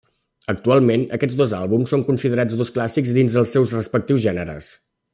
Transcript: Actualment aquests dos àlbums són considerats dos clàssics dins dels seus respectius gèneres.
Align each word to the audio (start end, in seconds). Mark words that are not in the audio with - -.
Actualment 0.53 1.03
aquests 1.17 1.37
dos 1.41 1.53
àlbums 1.59 1.93
són 1.95 2.05
considerats 2.09 2.59
dos 2.63 2.73
clàssics 2.79 3.15
dins 3.21 3.39
dels 3.39 3.57
seus 3.57 3.79
respectius 3.81 4.29
gèneres. 4.29 4.73